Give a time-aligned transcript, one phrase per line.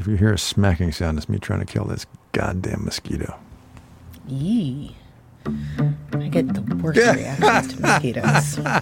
[0.00, 3.38] if you hear a smacking sound, it's me trying to kill this goddamn mosquito.
[4.26, 4.94] Yee.
[6.12, 8.58] I get the worst reactions to mosquitoes.
[8.58, 8.80] okay,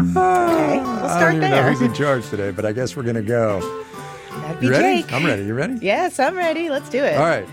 [0.00, 1.70] we'll I don't start even know there.
[1.72, 3.60] who's in charge today, but I guess we're gonna go.
[4.30, 5.02] That'd be You ready?
[5.02, 5.12] Jake.
[5.12, 5.44] I'm ready.
[5.44, 5.78] You ready?
[5.82, 6.70] Yes, I'm ready.
[6.70, 7.16] Let's do it.
[7.16, 7.46] All right.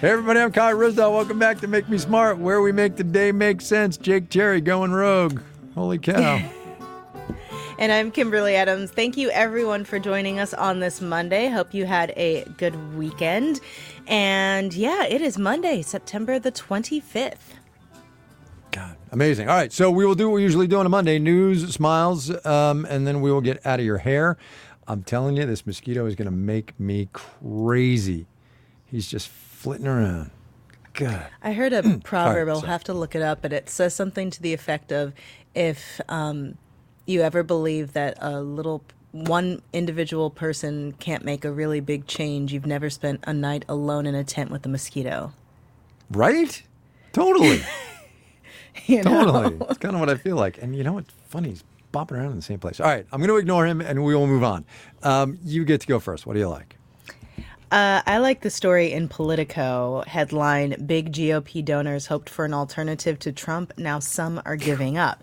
[0.00, 1.12] Hey everybody, I'm Kai Ryssdal.
[1.12, 3.98] Welcome back to Make Me Smart, where we make the day make sense.
[3.98, 5.40] Jake Cherry going rogue.
[5.74, 6.40] Holy cow.
[7.80, 8.90] And I'm Kimberly Adams.
[8.90, 11.48] Thank you, everyone, for joining us on this Monday.
[11.48, 13.62] Hope you had a good weekend.
[14.06, 17.36] And yeah, it is Monday, September the 25th.
[18.70, 19.48] God, amazing.
[19.48, 22.30] All right, so we will do what we usually do on a Monday: news, smiles,
[22.44, 24.36] um, and then we will get out of your hair.
[24.86, 28.26] I'm telling you, this mosquito is going to make me crazy.
[28.84, 30.32] He's just flitting around.
[30.92, 31.28] God.
[31.42, 34.42] I heard a proverb, I'll have to look it up, but it says something to
[34.42, 35.14] the effect of
[35.54, 36.58] if um,
[37.06, 42.52] you ever believe that a little one individual person can't make a really big change,
[42.52, 45.32] you've never spent a night alone in a tent with a mosquito.
[46.10, 46.62] Right?
[47.12, 47.62] Totally.
[48.86, 49.24] You know?
[49.24, 49.56] totally.
[49.68, 50.62] It's kind of what I feel like.
[50.62, 51.50] And you know what's funny?
[51.50, 52.80] He's bopping around in the same place.
[52.80, 54.64] All right, I'm going to ignore him and we will move on.
[55.02, 56.26] Um, you get to go first.
[56.26, 56.76] What do you like?
[57.70, 63.18] Uh, I like the story in Politico headline Big GOP donors hoped for an alternative
[63.20, 63.72] to Trump.
[63.78, 65.22] Now some are giving up.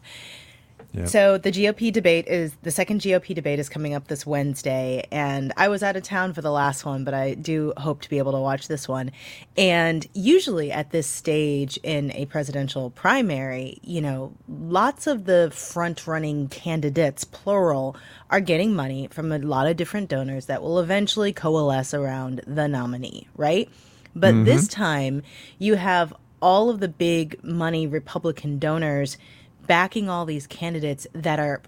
[0.97, 1.07] Yep.
[1.09, 5.53] So the GOP debate is the second GOP debate is coming up this Wednesday, and
[5.55, 8.17] I was out of town for the last one, but I do hope to be
[8.17, 9.11] able to watch this one.
[9.55, 16.07] And usually at this stage in a presidential primary, you know, lots of the front
[16.07, 17.95] running candidates, plural,
[18.31, 22.67] are getting money from a lot of different donors that will eventually coalesce around the
[22.67, 23.69] nominee, right?
[24.15, 24.45] But mm-hmm.
[24.45, 25.21] this time
[25.59, 29.17] you have all of the big money Republican donors
[29.67, 31.61] backing all these candidates that are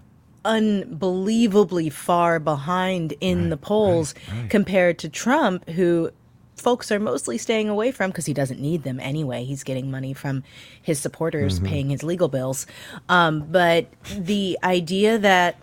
[0.44, 4.14] unbelievably far behind in the polls
[4.48, 6.10] compared to Trump, who
[6.56, 9.44] folks are mostly staying away from because he doesn't need them anyway.
[9.44, 10.42] He's getting money from
[10.82, 12.66] his supporters paying his legal bills.
[13.08, 15.58] Um, but the idea that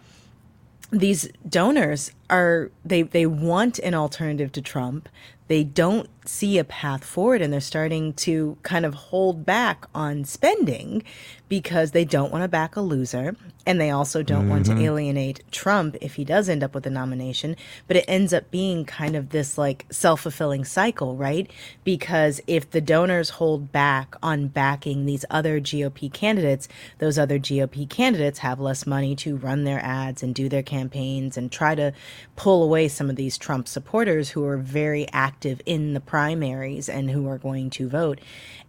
[0.92, 5.10] these donors are they they want an alternative to Trump.
[5.48, 10.26] They don't see a path forward and they're starting to kind of hold back on
[10.26, 11.04] spending
[11.48, 14.82] because they don't want to back a loser and they also don't want to mm-hmm.
[14.82, 17.56] alienate Trump if he does end up with a nomination,
[17.88, 21.50] but it ends up being kind of this like self-fulfilling cycle, right?
[21.84, 26.68] Because if the donors hold back on backing these other GOP candidates,
[27.00, 31.38] those other GOP candidates have less money to run their ads and do their campaigns
[31.38, 31.94] and try to
[32.36, 37.10] pull away some of these Trump supporters who are very active in the primaries and
[37.10, 38.20] who are going to vote.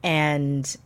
[0.03, 0.77] And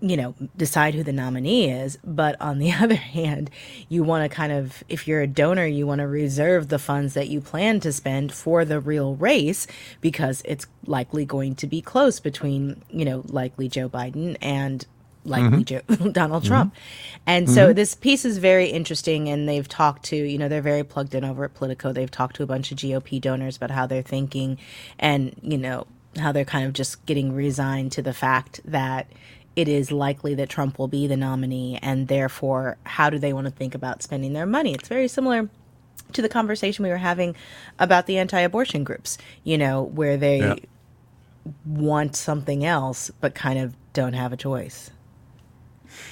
[0.00, 1.98] you know, decide who the nominee is.
[2.04, 3.50] But on the other hand,
[3.88, 7.14] you want to kind of, if you're a donor, you want to reserve the funds
[7.14, 9.66] that you plan to spend for the real race
[10.00, 14.86] because it's likely going to be close between, you know, likely Joe Biden and
[15.28, 15.96] likely mm-hmm.
[15.98, 16.48] Joe, Donald mm-hmm.
[16.48, 16.74] Trump.
[17.26, 17.74] And so mm-hmm.
[17.74, 19.28] this piece is very interesting.
[19.28, 21.92] And they've talked to, you know, they're very plugged in over at Politico.
[21.92, 24.58] They've talked to a bunch of GOP donors about how they're thinking
[24.98, 25.86] and, you know,
[26.18, 29.06] how they're kind of just getting resigned to the fact that
[29.58, 33.46] it is likely that Trump will be the nominee, and therefore, how do they want
[33.46, 34.72] to think about spending their money?
[34.72, 35.50] It's very similar
[36.12, 37.34] to the conversation we were having
[37.78, 40.54] about the anti abortion groups, you know, where they Yeah.
[41.66, 44.90] want something else but kind of don't have a choice.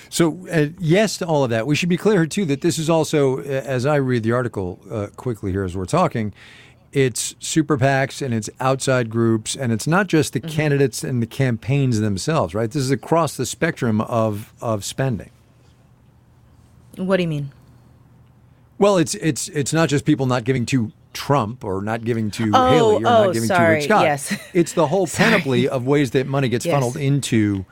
[0.09, 1.67] So, uh, yes to all of that.
[1.67, 4.81] We should be clear, too, that this is also, uh, as I read the article
[4.91, 6.33] uh, quickly here as we're talking,
[6.93, 11.27] it's super PACs and it's outside groups, and it's not just the candidates and the
[11.27, 12.71] campaigns themselves, right?
[12.71, 15.31] This is across the spectrum of, of spending.
[16.97, 17.51] What do you mean?
[18.79, 22.51] Well, it's it's it's not just people not giving to Trump or not giving to
[22.55, 24.03] Oh, Haley or oh, not giving to sorry, Rick Scott.
[24.05, 24.39] yes.
[24.53, 26.75] It's the whole panoply of ways that money gets Yes.
[26.75, 27.65] funneled into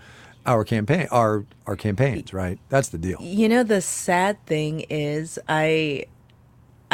[0.46, 2.58] our campaign, our our campaigns, right?
[2.68, 3.18] That's the deal.
[3.20, 6.06] You know, the sad thing is, I.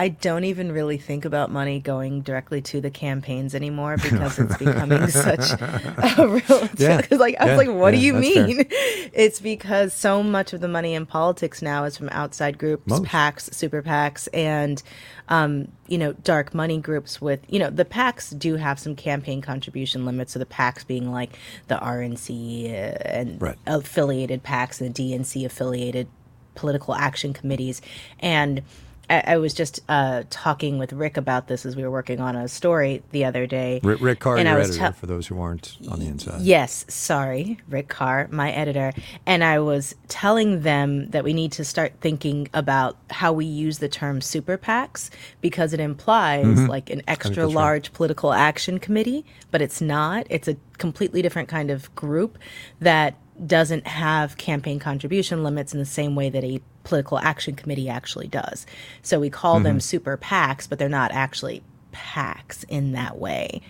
[0.00, 4.56] I don't even really think about money going directly to the campaigns anymore because it's
[4.56, 6.68] becoming such a real.
[6.78, 7.06] Yeah.
[7.10, 8.46] like I was like, what do you that's fair.
[8.46, 8.64] mean?
[9.12, 13.04] It's because so much of the money in politics now is from outside groups, Most.
[13.04, 14.82] PACs, super PACs, and
[15.28, 17.20] um, you know, dark money groups.
[17.20, 20.32] With you know, the PACs do have some campaign contribution limits.
[20.32, 21.38] So the PACs being like
[21.68, 22.70] the RNC uh,
[23.04, 23.56] and Right.
[23.66, 26.08] affiliated PACs and the DNC affiliated
[26.54, 27.82] political action committees
[28.20, 28.62] and
[29.10, 32.36] I, I was just uh, talking with Rick about this as we were working on
[32.36, 33.80] a story the other day.
[33.82, 36.06] Rick, Rick Carr, and I your was editor, tell- for those who aren't on the
[36.06, 36.40] inside.
[36.42, 38.92] Yes, sorry, Rick Carr, my editor.
[39.26, 43.78] And I was telling them that we need to start thinking about how we use
[43.78, 45.10] the term super PACs
[45.40, 47.40] because it implies like an extra Mm-hmm.
[47.46, 47.54] right.
[47.54, 50.26] large political action committee, but it's not.
[50.30, 52.38] It's a completely different kind of group
[52.80, 57.88] that doesn't have campaign contribution limits in the same way that a political action committee
[57.88, 58.66] actually does.
[59.02, 59.64] So we call Mm-hmm.
[59.64, 63.60] them super PACs, but they're not actually PACs in that way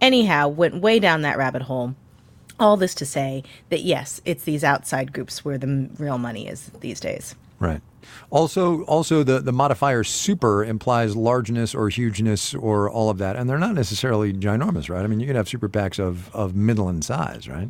[0.00, 1.94] anyhow went way down that rabbit hole
[2.58, 6.48] all this to say that yes it's these outside groups where the m- real money
[6.48, 7.82] is these days Right.
[8.30, 13.50] Also, also the, the modifier super implies largeness or hugeness or all of that, and
[13.50, 15.04] they're not necessarily ginormous, right?
[15.04, 17.68] I mean, you can have super PACs of, of middle in size, right?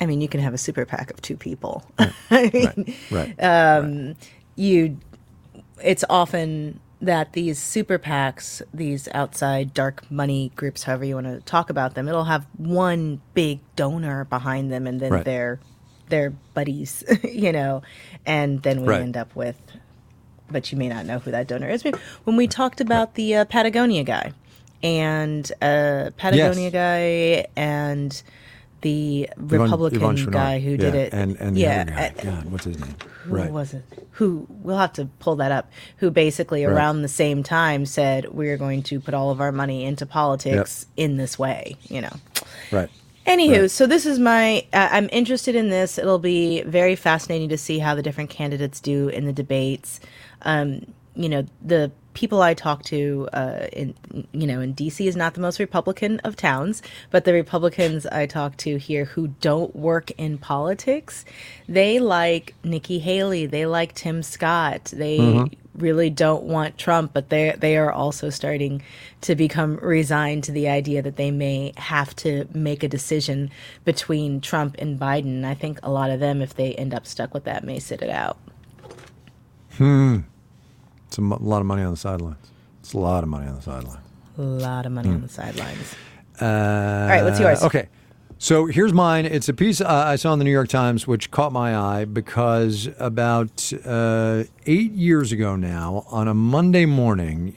[0.00, 3.34] I mean you can have a super pac of two people I mean, Right.
[3.38, 4.16] Right.
[4.56, 4.98] you
[5.82, 11.40] it's often that these super PACs, these outside dark money groups, however you want to
[11.40, 15.24] talk about them, it'll have one big donor behind them and then Right.
[15.24, 15.60] their
[16.08, 17.82] their buddies, you know,
[18.24, 19.02] and then we Right.
[19.02, 19.60] end up with
[20.50, 21.82] but you may not know who that donor is.
[22.24, 24.32] When we talked about the uh, Patagonia guy
[24.82, 26.72] and uh, Patagonia Yes.
[26.72, 28.22] guy and
[28.82, 32.24] the Republican guy who did Yeah, it, and and the yeah, other guy.
[32.24, 32.94] God, what's his name?
[33.24, 33.50] who right.
[33.50, 33.82] was it?
[34.12, 35.70] Who we'll have to pull that up.
[35.98, 36.72] Who basically Right.
[36.72, 40.86] around the same time said we're going to put all of our money into politics
[40.96, 41.76] in this way.
[41.88, 42.16] You know.
[42.70, 42.88] Right.
[43.26, 43.70] Anywho, Right.
[43.70, 44.64] so this is my.
[44.72, 45.98] Uh, I'm interested in this.
[45.98, 49.98] It'll be very fascinating to see how the different candidates do in the debates.
[50.42, 50.86] Um,
[51.16, 53.94] you know, the people I talk to uh, in
[54.32, 58.26] you know in DC is not the most Republican of towns, but the Republicans I
[58.26, 61.24] talk to here who don't work in politics,
[61.68, 65.44] they like Nikki Haley, they like Tim Scott, they
[65.76, 68.82] really don't want Trump, but they they are also starting
[69.20, 73.50] to become resigned to the idea that they may have to make a decision
[73.84, 75.44] between Trump and Biden.
[75.44, 78.00] I think a lot of them, if they end up stuck with that, may sit
[78.00, 78.38] it out.
[81.16, 82.36] It's a lot of money on the sidelines.
[82.80, 84.04] It's a lot of money on the sidelines.
[84.36, 85.94] A lot of money on the sidelines.
[86.38, 87.62] Uh, All right, what's yours?
[87.62, 87.88] Okay.
[88.36, 89.24] So here's mine.
[89.24, 92.04] It's a piece uh, I saw in the New York Times which caught my eye
[92.04, 97.56] because about uh, eight years ago now, on a Monday morning,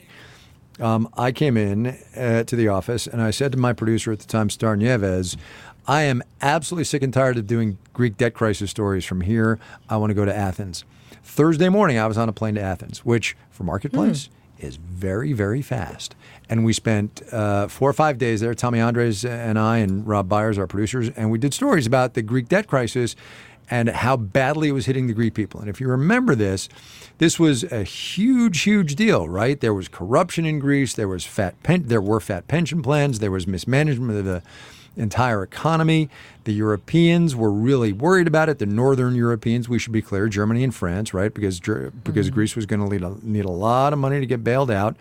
[0.78, 4.20] um, I came in uh, to the office and I said to my producer at
[4.20, 5.36] the time, Star Nieves,
[5.86, 9.58] I am absolutely sick and tired of doing Greek debt crisis stories from here.
[9.90, 10.86] I want to go to Athens.
[11.22, 14.28] Thursday morning, I was on a plane to Athens, which for Marketplace
[14.58, 16.14] is very, very fast.
[16.48, 20.28] And we spent uh, four or five days there, Tommy Andres and I and Rob
[20.28, 23.16] Byers, our producers, and we did stories about the Greek debt crisis
[23.70, 25.60] and how badly it was hitting the Greek people.
[25.60, 26.68] And if you remember this,
[27.18, 29.60] this was a huge, huge deal, right?
[29.60, 30.92] There was corruption in Greece.
[30.94, 33.20] There was fat pen- there were fat pension plans.
[33.20, 34.42] There was mismanagement of the
[34.96, 36.08] entire economy.
[36.44, 38.58] The Europeans were really worried about it.
[38.58, 41.32] The Northern Europeans, we should be clear, Germany and France, right?
[41.32, 41.92] Because because
[42.26, 42.34] mm-hmm.
[42.34, 44.96] Greece was going to need a, need a lot of money to get bailed out.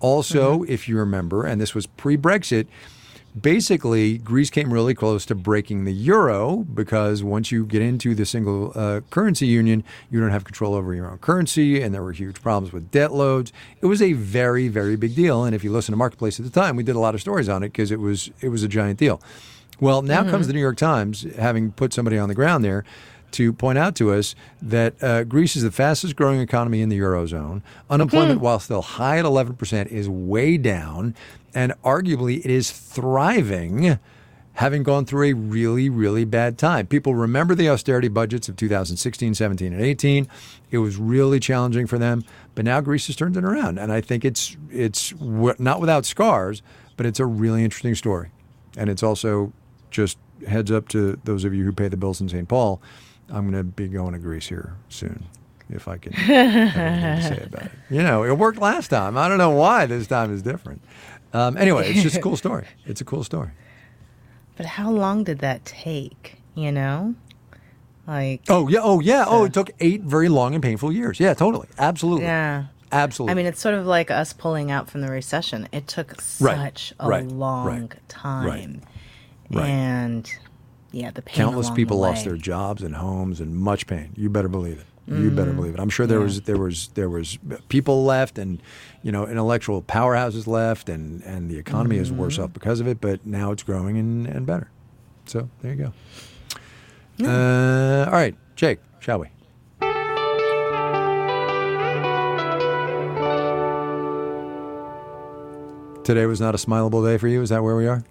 [0.00, 0.72] Also, mm-hmm.
[0.72, 2.66] if you remember, and this was pre-Brexit,
[3.38, 8.26] basically Greece came really close to breaking the euro because once you get into the
[8.26, 12.12] single uh, currency union, you don't have control over your own currency, and there were
[12.12, 13.52] huge problems with debt loads.
[13.80, 16.50] It was a very, very big deal, and if you listen to Marketplace at the
[16.50, 18.68] time, we did a lot of stories on it because it was it was a
[18.68, 19.20] giant deal.
[19.80, 22.84] Well, now comes the New York Times, having put somebody on the ground there
[23.32, 26.98] to point out to us that uh, Greece is the fastest growing economy in the
[26.98, 27.62] Eurozone.
[27.88, 31.14] Unemployment, while still high at 11%, is way down.
[31.54, 33.98] And arguably, it is thriving,
[34.54, 36.86] having gone through a really, really bad time.
[36.86, 40.28] People remember the austerity budgets of 2016, 17, and 18.
[40.70, 42.24] It was really challenging for them.
[42.54, 43.78] But now Greece has turned it around.
[43.78, 46.62] And I think it's, it's w- not without scars,
[46.96, 48.30] but it's a really interesting story.
[48.76, 49.52] And it's also
[49.90, 52.48] just heads up to those of you who pay the bills in St.
[52.48, 52.80] Paul.
[53.30, 55.24] I'm going to be going to Greece here soon,
[55.68, 56.30] if I can have
[56.76, 57.72] anything to say about it.
[57.90, 59.16] You know, it worked last time.
[59.16, 60.82] I don't know why this time is different.
[61.32, 62.66] Um, anyway, it's just a cool story.
[62.86, 63.50] It's a cool story.
[64.56, 66.36] But how long did that take?
[66.54, 67.14] You know,
[68.06, 68.80] like Oh yeah.
[68.82, 69.24] Oh yeah.
[69.26, 71.20] Oh, it took eight very long and painful years.
[71.20, 71.68] Yeah, totally.
[71.78, 72.24] Absolutely.
[72.24, 72.64] yeah.
[72.92, 73.30] Absolutely.
[73.30, 75.68] I mean, it's sort of like us pulling out from the recession.
[75.70, 78.80] It took Right, such a right, long right, time,
[79.48, 79.68] right.
[79.68, 80.28] and
[80.92, 84.12] yeah, the pain countless people lost their jobs and homes and much pain.
[84.16, 84.86] You better believe it.
[85.06, 85.36] You mm-hmm.
[85.36, 85.56] better mm.
[85.56, 85.80] believe it.
[85.80, 86.24] I'm sure there yeah.
[86.24, 88.62] was there was there was people left and
[89.02, 92.02] you know intellectual powerhouses left and and the economy mm-hmm.
[92.02, 92.44] is worse mm-hmm.
[92.44, 93.00] off because of it.
[93.00, 94.70] But now it's growing and, and better.
[95.26, 95.92] So there you
[97.18, 97.26] go.
[97.26, 99.28] Uh, all right, Jake, shall we?
[106.04, 107.42] Today was not a smileable day for you.
[107.42, 108.02] Is that where we are?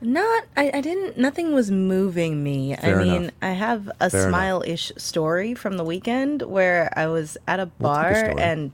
[0.00, 1.16] Not, I, I didn't.
[1.16, 2.76] Nothing was moving me.
[2.76, 3.32] Fair I mean, enough.
[3.40, 7.66] I have a Fair smile-ish story from the weekend where I was at a a
[7.66, 8.42] bar story.
[8.42, 8.72] and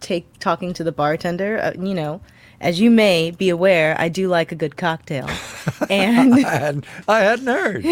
[0.00, 1.58] take talking to the bartender.
[1.58, 2.22] Uh, you know,
[2.60, 5.28] as you may be aware, I do like a good cocktail,
[5.90, 7.86] and I hadn't, I hadn't heard.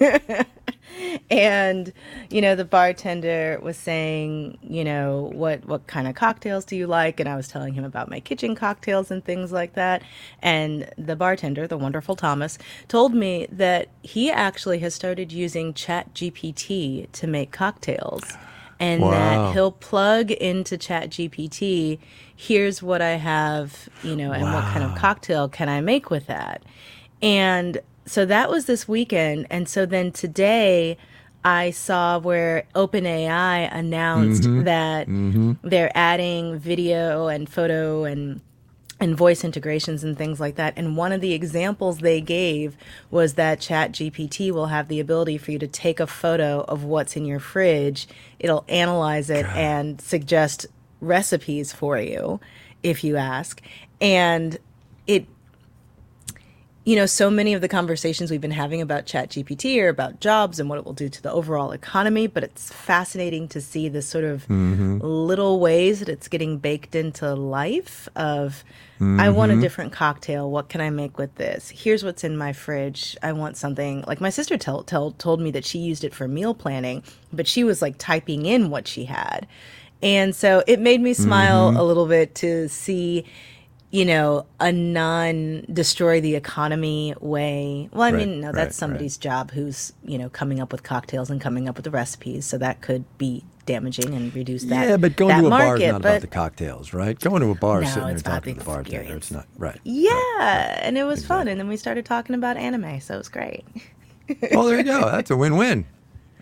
[1.30, 1.92] and
[2.30, 6.86] you know the bartender was saying you know what what kind of cocktails do you
[6.86, 7.20] like?
[7.20, 10.02] And i was telling him about my kitchen cocktails and things like that.
[10.40, 16.12] And the bartender the wonderful thomas told me that he actually has started using chat
[16.14, 18.38] gpt to make cocktails.
[18.78, 19.10] And Wow.
[19.10, 21.98] that he'll plug into chat gpt
[22.34, 26.26] here's what i have you know and what kind of cocktail can i make with
[26.26, 26.62] that?
[27.22, 29.46] And so that was this weekend.
[29.50, 30.96] And so then today
[31.44, 34.64] I saw where OpenAI announced mm-hmm.
[34.64, 35.52] that mm-hmm.
[35.62, 38.40] they're adding video and photo and
[39.02, 40.74] and voice integrations and things like that.
[40.76, 42.76] And one of the examples they gave
[43.10, 46.84] was that Chat GPT will have the ability for you to take a photo of
[46.84, 48.06] what's in your fridge.
[48.38, 50.66] It'll analyze it and suggest
[51.00, 52.40] recipes for you
[52.82, 53.62] if you ask.
[54.02, 54.58] And
[55.06, 55.26] it
[56.84, 60.58] you know, so many of the conversations we've been having about ChatGPT are about jobs
[60.58, 64.00] and what it will do to the overall economy, but it's fascinating to see the
[64.00, 64.98] sort of mm-hmm.
[65.00, 68.64] little ways that it's getting baked into life of
[69.02, 69.62] I want a mm-hmm.
[69.62, 70.50] different cocktail.
[70.50, 71.70] What can I make with this?
[71.70, 73.16] Here's what's in my fridge.
[73.22, 76.28] I want something like my sister tell, tell, told me that she used it for
[76.28, 79.46] meal planning, but she was like typing in what she had.
[80.02, 81.78] And so it made me smile mm-hmm.
[81.78, 83.24] a little bit to see
[83.90, 87.88] you know, a non destroy the economy way.
[87.92, 90.82] Well, I Right, mean, no, right, that's somebody's job who's, you know, coming up with
[90.82, 92.44] cocktails and coming up with the recipes.
[92.46, 94.88] So that could be damaging and reduce that.
[94.88, 97.18] yeah, but going to a bar market, is not but, about the cocktails, right?
[97.18, 99.24] Going to a bar, No, sitting there talking to the bartender, experience.
[99.26, 99.80] it's not right.
[99.84, 101.48] Yeah, and it was fun.
[101.48, 103.00] And then we started talking about anime.
[103.00, 103.64] So it was great.
[104.52, 105.10] Oh, there you go.
[105.10, 105.84] That's a win-win,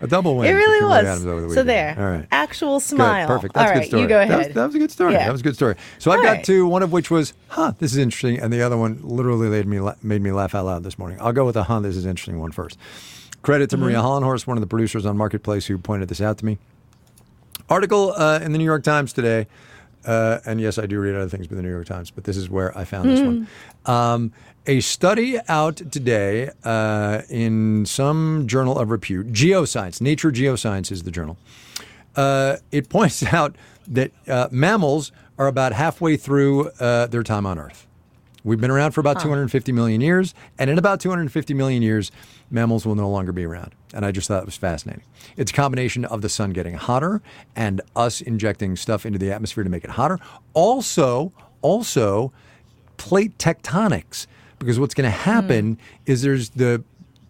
[0.01, 0.49] a double win.
[0.49, 1.21] It really was.
[1.21, 1.69] So weekend.
[1.69, 1.95] there.
[1.97, 2.27] All right.
[2.31, 3.27] Actual Good, smile.
[3.27, 3.53] perfect.
[3.53, 4.01] That's All a good story.
[4.03, 4.53] you go That was, ahead.
[4.55, 5.13] that was a good story.
[5.13, 5.25] Yeah.
[5.25, 5.75] That was a good story.
[5.99, 6.43] So I've All got right.
[6.43, 6.67] two.
[6.67, 9.79] One of which was, "Huh, this is interesting," and the other one literally made me
[9.79, 11.17] la- made me laugh out loud this morning.
[11.21, 12.77] I'll go with the "Huh, this is interesting" one first.
[13.41, 13.85] Credit to Mm-hmm.
[13.85, 16.57] Maria Hollenhorst, one of the producers on Marketplace, who pointed this out to me.
[17.69, 19.47] Article uh, in the New York Times today,
[20.05, 22.37] uh, and yes, I do read other things but the New York Times, but this
[22.37, 23.47] is where I found this one.
[23.85, 24.33] Um,
[24.65, 31.11] a study out today uh, in some journal of repute, Geoscience, Nature Geoscience is the
[31.11, 31.37] journal.
[32.15, 33.55] Uh, it points out
[33.87, 37.87] that uh, mammals are about halfway through uh, their time on Earth.
[38.43, 42.11] We've been around for about 250 million years, and in about 250 million years,
[42.49, 43.73] mammals will no longer be around.
[43.93, 45.03] And I just thought it was fascinating.
[45.35, 47.21] It's a combination of the sun getting hotter
[47.55, 50.19] and us injecting stuff into the atmosphere to make it hotter.
[50.53, 52.31] Also, also
[52.97, 54.27] plate tectonics,
[54.57, 55.23] because what's going to hmm.
[55.23, 56.83] happen is there's the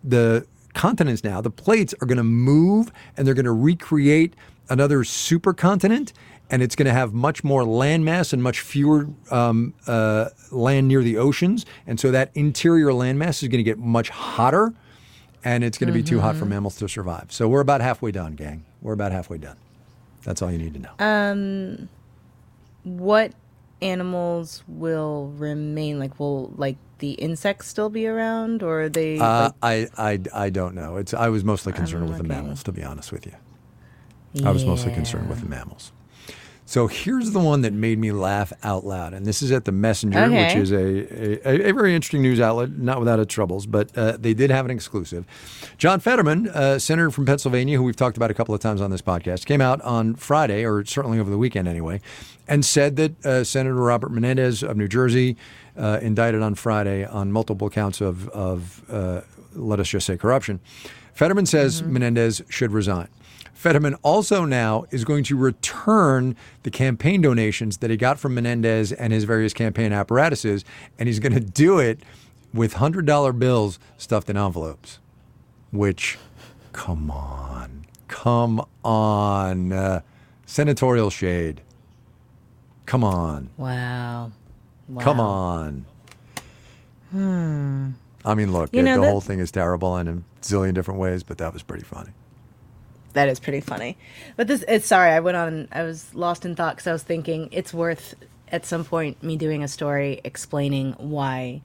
[0.04, 1.42] the continents now.
[1.42, 4.36] The plates are going to move, and they're going to recreate
[4.70, 6.14] another supercontinent,
[6.50, 10.88] and it's going to have much more land mass and much fewer um, uh, land
[10.88, 14.74] near the oceans, and so that interior land mass is going to get much hotter,
[15.44, 17.32] and it's going to be too hot for mammals to survive.
[17.32, 18.66] So we're about halfway done, gang.
[18.82, 19.58] We're about halfway done.
[20.24, 20.92] That's all you need to know.
[21.00, 21.90] Um,
[22.84, 23.34] what
[23.82, 26.00] animals will remain?
[26.00, 29.20] Like, will like the insects still be around, or are they?
[29.20, 30.98] Uh, like, I, I, I don't know.
[30.98, 33.34] It's I was mostly concerned with the mammals, to be honest with you.
[34.46, 35.92] I was mostly concerned with the mammals.
[36.70, 39.72] So here's the one that made me laugh out loud, and this is at the
[39.72, 43.90] Messenger, which is a, a, a very interesting news outlet, not without its troubles, but
[43.98, 45.26] uh, they did have an exclusive.
[45.80, 48.92] John Fetterman, uh, senator from Pennsylvania, who we've talked about a couple of times on
[48.92, 52.02] this podcast, came out on Friday, or certainly over the weekend anyway,
[52.48, 55.38] and said that uh, Senator Robert Menendez of New Jersey,
[55.76, 59.22] uh, indicted on Friday on multiple counts of, of uh,
[59.56, 60.60] let us just say, corruption.
[61.16, 63.08] Fetterman says Menendez should resign.
[63.60, 68.94] Fetterman also now is going to return the campaign donations that he got from Menendez
[68.94, 70.64] and his various campaign apparatuses,
[70.98, 72.00] and he's going to do it
[72.54, 75.00] with $100 bills stuffed in envelopes.
[75.74, 76.18] Which,
[76.72, 79.74] come on, come on.
[79.74, 80.02] Uh,
[80.46, 81.60] senatorial shade.
[82.86, 84.32] Come on, wow.
[84.88, 85.04] wow.
[85.04, 85.86] come on.
[87.12, 87.90] Hmm.
[88.24, 90.74] I mean, look, You it- know, the that- whole thing is terrible in a zillion
[90.74, 92.12] different ways, but that was pretty funny.
[93.14, 93.98] That is pretty funny.
[94.38, 97.04] But this, it's sorry, I went on, I was lost in thought because I was
[97.04, 98.16] thinking it's worth
[98.52, 101.62] at some point me doing a story explaining why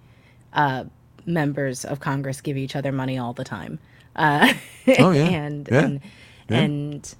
[0.53, 0.85] uh,
[1.27, 3.79] members of Congress give each other money all the time.
[4.17, 4.53] Uh,
[4.99, 5.25] Oh, yeah.
[5.25, 5.81] and Yeah.
[5.85, 6.01] and
[6.49, 6.59] Yeah.
[6.61, 7.15] and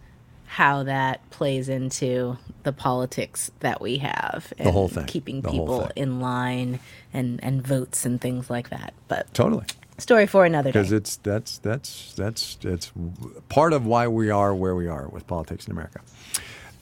[0.47, 5.51] how that plays into the politics that we have and the whole thing keeping the
[5.51, 6.79] people in line
[7.13, 9.65] and and votes and things like that but totally
[9.99, 12.93] story for another day because it's that's that's that's it's
[13.49, 16.01] part of why we are where we are with politics in america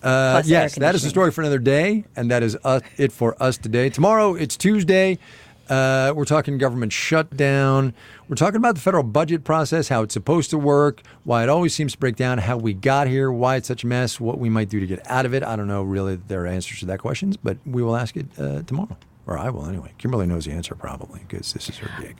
[0.02, 3.40] uh, yes, that is the story for another day, and that is uh, it for
[3.40, 3.88] us today.
[3.88, 5.18] Tomorrow, it's Tuesday.
[5.68, 7.94] Uh, we're talking government shutdown.
[8.28, 11.72] We're talking about the federal budget process, how it's supposed to work, why it always
[11.72, 14.50] seems to break down, how we got here, why it's such a mess, what we
[14.50, 15.44] might do to get out of it.
[15.44, 18.26] I don't know really there are answers to that questions, but we will ask it
[18.38, 19.92] uh, tomorrow, or I will anyway.
[19.98, 22.16] Kimberly knows the answer probably because this is her gig.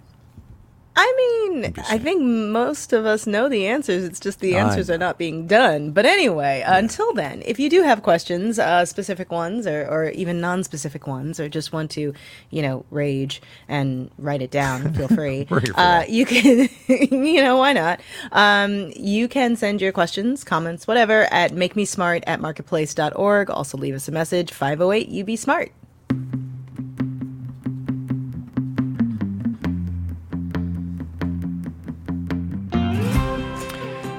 [0.95, 4.05] I mean, I think most of us know the answers.
[4.05, 5.93] It's just the answers are not being done.
[5.93, 6.77] But anyway, yeah.
[6.77, 11.07] until then, if you do have questions, uh, specific ones or, or even non specific
[11.07, 12.13] ones, or just want to,
[12.51, 15.47] you know, rage and write it down, feel free.
[15.77, 18.01] uh, you can, you know, why not?
[18.33, 23.51] Um, you can send your questions, comments, whatever, at makemesmart at marketplace.org.
[23.51, 25.73] Also, leave us a message 508 UB Smart.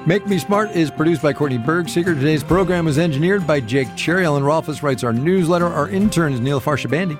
[0.06, 2.14] Make Me Smart is produced by Courtney Bergsieker.
[2.14, 4.26] Today's program was engineered by Jake Cherry.
[4.26, 5.66] Ellen Rolfes writes our newsletter.
[5.66, 7.18] Our intern is Neil Farshabandi.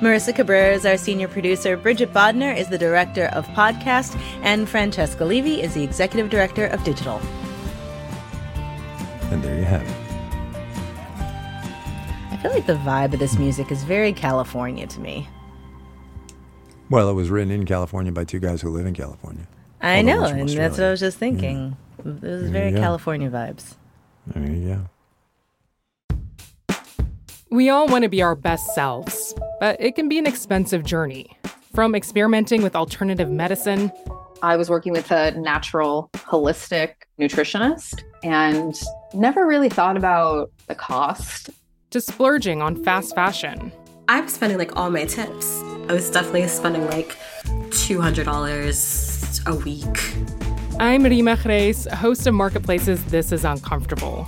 [0.00, 1.76] Marissa Cabrera is our senior producer.
[1.76, 4.16] Bridget Bodner is the director of podcast.
[4.42, 7.20] And Francesca Levy is the executive director of digital.
[9.32, 9.96] And there you have it.
[12.30, 15.28] I feel like the vibe of this music is very California to me.
[16.88, 19.48] Well, it was written in California by two guys who live in California.
[19.80, 21.20] I know, and that's what I was just mm.
[21.20, 21.76] thinking.
[22.04, 22.12] Yeah.
[22.12, 23.74] It was very California vibes.
[24.26, 24.86] There you go.
[27.50, 31.36] We all want to be our best selves, but it can be an expensive journey.
[31.74, 33.90] From experimenting with alternative medicine,
[34.42, 38.80] I was working with a natural, holistic nutritionist and
[39.14, 41.50] never really thought about the cost.
[41.90, 43.72] To splurging on fast fashion.
[44.08, 45.60] I was spending like all my tips.
[45.88, 47.16] I was definitely spending like
[47.70, 49.09] $200
[49.46, 49.84] a week.
[50.78, 54.26] I'm Rima Khrais, host of Marketplace's This Is Uncomfortable.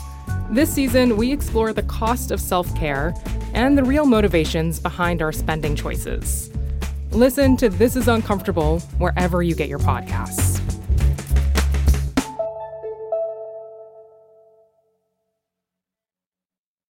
[0.51, 3.15] This season, we explore the cost of self care
[3.55, 6.51] and the real motivations behind our spending choices.
[7.11, 10.72] Listen to This Is Uncomfortable wherever you get your podcasts.